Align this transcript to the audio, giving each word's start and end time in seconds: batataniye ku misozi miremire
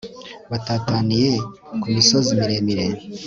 batataniye 0.51 1.31
ku 1.81 1.87
misozi 1.95 2.29
miremire 2.39 2.85